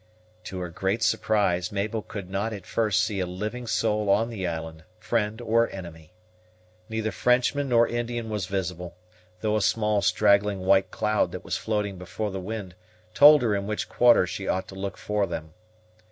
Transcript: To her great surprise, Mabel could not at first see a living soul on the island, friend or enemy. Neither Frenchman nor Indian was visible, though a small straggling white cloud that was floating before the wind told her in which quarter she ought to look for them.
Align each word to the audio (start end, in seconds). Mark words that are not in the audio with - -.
To 0.45 0.57
her 0.61 0.69
great 0.69 1.03
surprise, 1.03 1.71
Mabel 1.71 2.01
could 2.01 2.27
not 2.27 2.53
at 2.53 2.65
first 2.65 3.03
see 3.03 3.19
a 3.19 3.27
living 3.27 3.67
soul 3.67 4.09
on 4.09 4.31
the 4.31 4.47
island, 4.47 4.83
friend 4.97 5.39
or 5.39 5.69
enemy. 5.71 6.11
Neither 6.89 7.11
Frenchman 7.11 7.69
nor 7.69 7.87
Indian 7.87 8.27
was 8.27 8.47
visible, 8.47 8.95
though 9.41 9.55
a 9.57 9.61
small 9.61 10.01
straggling 10.01 10.61
white 10.61 10.89
cloud 10.89 11.31
that 11.33 11.43
was 11.45 11.55
floating 11.57 11.99
before 11.99 12.31
the 12.31 12.39
wind 12.41 12.73
told 13.13 13.43
her 13.43 13.53
in 13.55 13.67
which 13.67 13.87
quarter 13.89 14.25
she 14.25 14.47
ought 14.47 14.67
to 14.69 14.73
look 14.75 14.97
for 14.97 15.27
them. 15.27 15.53